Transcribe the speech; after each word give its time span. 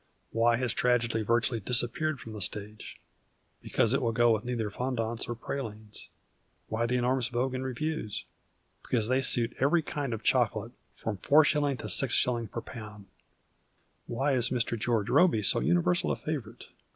Why 0.31 0.57
has 0.57 0.73
tragedy 0.73 1.21
virtually 1.21 1.61
disap 1.61 1.93
peared 1.93 2.19
from 2.19 2.33
the 2.33 2.41
stage? 2.41 2.99
Because 3.61 3.93
it 3.93 4.01
will 4.01 4.11
go 4.13 4.31
with 4.33 4.43
neither 4.43 4.71
fondants 4.71 5.27
nor 5.27 5.35
pralines. 5.35 6.09
Why 6.69 6.87
the 6.87 6.95
enormous 6.95 7.27
vogue 7.27 7.53
of 7.53 7.61
revues? 7.61 8.25
Because 8.81 9.09
they 9.09 9.21
suit 9.21 9.55
every 9.59 9.83
kind 9.83 10.11
of 10.11 10.23
chocolate 10.23 10.71
from 10.95 11.17
Is. 11.17 11.21
to 11.27 11.29
6*. 11.29 12.49
per 12.49 12.61
lb. 12.61 13.03
Why 14.07 14.33
is 14.33 14.49
Mr. 14.49 14.75
George 14.79 15.07
Robey 15.11 15.43
so 15.43 15.59
universal 15.59 16.09
a 16.11 16.15
favourite 16.15 16.63